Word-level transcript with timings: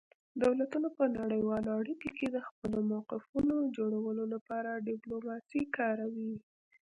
دولتونه 0.43 0.87
په 0.97 1.03
نړیوالو 1.17 1.69
اړیکو 1.79 2.07
کې 2.17 2.27
د 2.29 2.37
خپلو 2.47 2.79
موقفونو 2.91 3.55
جوړولو 3.77 4.23
لپاره 4.33 4.83
ډیپلوماسي 4.87 5.61
کاروي 5.77 6.33